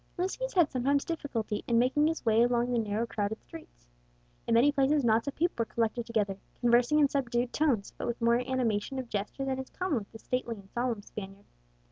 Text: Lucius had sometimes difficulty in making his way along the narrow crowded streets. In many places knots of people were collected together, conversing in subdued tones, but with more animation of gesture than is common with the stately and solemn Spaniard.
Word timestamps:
Lucius 0.17 0.55
had 0.55 0.71
sometimes 0.71 1.05
difficulty 1.05 1.63
in 1.67 1.77
making 1.77 2.07
his 2.07 2.25
way 2.25 2.41
along 2.41 2.71
the 2.71 2.79
narrow 2.79 3.05
crowded 3.05 3.39
streets. 3.43 3.85
In 4.47 4.55
many 4.55 4.71
places 4.71 5.05
knots 5.05 5.27
of 5.27 5.35
people 5.35 5.53
were 5.59 5.65
collected 5.65 6.07
together, 6.07 6.39
conversing 6.59 6.97
in 6.97 7.07
subdued 7.07 7.53
tones, 7.53 7.93
but 7.99 8.07
with 8.07 8.19
more 8.19 8.39
animation 8.39 8.97
of 8.97 9.09
gesture 9.09 9.45
than 9.45 9.59
is 9.59 9.69
common 9.69 9.99
with 9.99 10.11
the 10.11 10.17
stately 10.17 10.55
and 10.55 10.71
solemn 10.71 11.03
Spaniard. 11.03 11.45